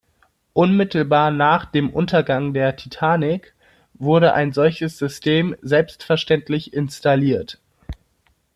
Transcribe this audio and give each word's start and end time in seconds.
Unmittelbar 0.53 1.29
nach 1.29 1.65
dem 1.65 1.91
Untergang 1.91 2.55
der 2.55 2.75
Titanic 2.75 3.53
wurde 3.93 4.33
ein 4.33 4.51
solches 4.51 4.97
System 4.97 5.55
selbstverständlich 5.61 6.73
installiert. 6.73 7.59